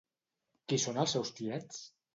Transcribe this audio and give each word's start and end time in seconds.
Qui 0.71 0.81
són 0.85 0.99
els 1.05 1.15
seus 1.19 1.33
tiets? 1.43 1.89